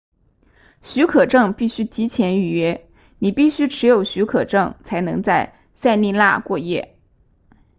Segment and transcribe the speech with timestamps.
[0.81, 6.95] 许可证必须提前预约你必须持有许可证才能在塞利纳过夜